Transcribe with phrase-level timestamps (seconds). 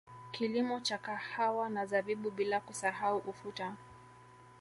[0.31, 3.75] Kilimo cha kahawa na zabibu bila kusahau ufuta